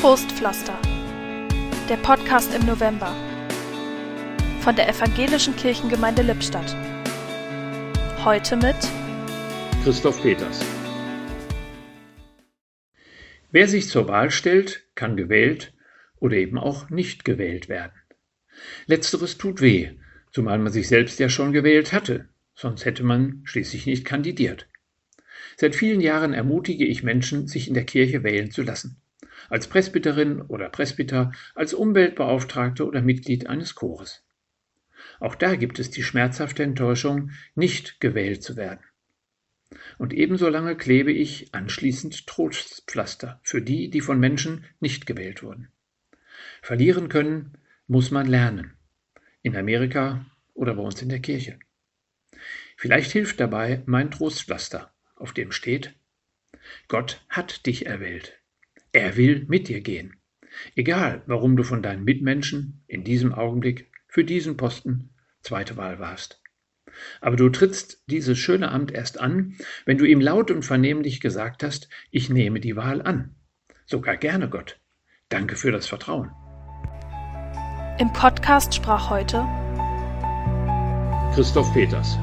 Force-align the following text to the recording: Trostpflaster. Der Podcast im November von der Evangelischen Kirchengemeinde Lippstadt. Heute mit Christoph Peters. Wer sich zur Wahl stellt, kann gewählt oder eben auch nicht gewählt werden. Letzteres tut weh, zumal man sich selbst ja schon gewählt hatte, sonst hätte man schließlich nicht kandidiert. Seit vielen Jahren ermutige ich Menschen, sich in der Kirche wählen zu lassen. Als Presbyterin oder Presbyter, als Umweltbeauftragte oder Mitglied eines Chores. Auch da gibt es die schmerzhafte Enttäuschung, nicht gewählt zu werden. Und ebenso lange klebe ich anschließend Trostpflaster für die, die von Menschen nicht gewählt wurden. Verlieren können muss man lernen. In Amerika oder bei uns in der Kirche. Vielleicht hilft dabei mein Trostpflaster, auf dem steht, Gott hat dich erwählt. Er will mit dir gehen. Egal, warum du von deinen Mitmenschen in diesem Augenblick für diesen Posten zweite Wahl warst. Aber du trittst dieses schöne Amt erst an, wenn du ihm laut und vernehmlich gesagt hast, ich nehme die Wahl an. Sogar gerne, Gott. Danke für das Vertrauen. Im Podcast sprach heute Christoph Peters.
Trostpflaster. 0.00 0.80
Der 1.90 1.98
Podcast 1.98 2.54
im 2.54 2.64
November 2.64 3.14
von 4.60 4.74
der 4.74 4.88
Evangelischen 4.88 5.54
Kirchengemeinde 5.56 6.22
Lippstadt. 6.22 6.74
Heute 8.24 8.56
mit 8.56 8.76
Christoph 9.84 10.22
Peters. 10.22 10.64
Wer 13.50 13.68
sich 13.68 13.90
zur 13.90 14.08
Wahl 14.08 14.30
stellt, 14.30 14.86
kann 14.94 15.18
gewählt 15.18 15.74
oder 16.18 16.38
eben 16.38 16.56
auch 16.56 16.88
nicht 16.88 17.26
gewählt 17.26 17.68
werden. 17.68 17.92
Letzteres 18.86 19.36
tut 19.36 19.60
weh, 19.60 19.90
zumal 20.32 20.58
man 20.58 20.72
sich 20.72 20.88
selbst 20.88 21.18
ja 21.18 21.28
schon 21.28 21.52
gewählt 21.52 21.92
hatte, 21.92 22.30
sonst 22.54 22.86
hätte 22.86 23.02
man 23.02 23.42
schließlich 23.44 23.84
nicht 23.84 24.06
kandidiert. 24.06 24.66
Seit 25.58 25.76
vielen 25.76 26.00
Jahren 26.00 26.32
ermutige 26.32 26.86
ich 26.86 27.02
Menschen, 27.02 27.48
sich 27.48 27.68
in 27.68 27.74
der 27.74 27.84
Kirche 27.84 28.22
wählen 28.22 28.50
zu 28.50 28.62
lassen. 28.62 28.96
Als 29.48 29.68
Presbyterin 29.68 30.42
oder 30.42 30.68
Presbyter, 30.68 31.32
als 31.54 31.74
Umweltbeauftragte 31.74 32.86
oder 32.86 33.02
Mitglied 33.02 33.46
eines 33.46 33.74
Chores. 33.74 34.24
Auch 35.18 35.34
da 35.34 35.56
gibt 35.56 35.78
es 35.78 35.90
die 35.90 36.02
schmerzhafte 36.02 36.62
Enttäuschung, 36.62 37.30
nicht 37.54 38.00
gewählt 38.00 38.42
zu 38.42 38.56
werden. 38.56 38.84
Und 39.98 40.12
ebenso 40.12 40.48
lange 40.48 40.76
klebe 40.76 41.12
ich 41.12 41.54
anschließend 41.54 42.26
Trostpflaster 42.26 43.40
für 43.42 43.62
die, 43.62 43.88
die 43.88 44.00
von 44.00 44.18
Menschen 44.18 44.64
nicht 44.80 45.06
gewählt 45.06 45.42
wurden. 45.42 45.68
Verlieren 46.62 47.08
können 47.08 47.58
muss 47.86 48.10
man 48.10 48.26
lernen. 48.26 48.76
In 49.42 49.56
Amerika 49.56 50.26
oder 50.54 50.74
bei 50.74 50.82
uns 50.82 51.00
in 51.00 51.08
der 51.08 51.20
Kirche. 51.20 51.58
Vielleicht 52.76 53.12
hilft 53.12 53.40
dabei 53.40 53.82
mein 53.86 54.10
Trostpflaster, 54.10 54.92
auf 55.16 55.32
dem 55.32 55.52
steht, 55.52 55.94
Gott 56.88 57.24
hat 57.28 57.66
dich 57.66 57.86
erwählt. 57.86 58.39
Er 58.92 59.16
will 59.16 59.44
mit 59.48 59.68
dir 59.68 59.80
gehen. 59.80 60.16
Egal, 60.74 61.22
warum 61.26 61.56
du 61.56 61.62
von 61.62 61.82
deinen 61.82 62.04
Mitmenschen 62.04 62.82
in 62.86 63.04
diesem 63.04 63.32
Augenblick 63.32 63.90
für 64.08 64.24
diesen 64.24 64.56
Posten 64.56 65.10
zweite 65.42 65.76
Wahl 65.76 65.98
warst. 65.98 66.42
Aber 67.20 67.36
du 67.36 67.48
trittst 67.50 68.02
dieses 68.08 68.38
schöne 68.38 68.72
Amt 68.72 68.90
erst 68.90 69.20
an, 69.20 69.56
wenn 69.86 69.96
du 69.96 70.04
ihm 70.04 70.20
laut 70.20 70.50
und 70.50 70.64
vernehmlich 70.64 71.20
gesagt 71.20 71.62
hast, 71.62 71.88
ich 72.10 72.30
nehme 72.30 72.60
die 72.60 72.76
Wahl 72.76 73.00
an. 73.00 73.36
Sogar 73.86 74.16
gerne, 74.16 74.48
Gott. 74.48 74.80
Danke 75.28 75.54
für 75.54 75.70
das 75.70 75.86
Vertrauen. 75.86 76.30
Im 77.98 78.12
Podcast 78.12 78.74
sprach 78.74 79.08
heute 79.10 79.46
Christoph 81.34 81.72
Peters. 81.72 82.18